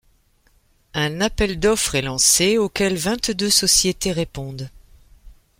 [0.95, 4.71] Un appel d'offres est lancé, auquel vingt-deux sociétés répondent.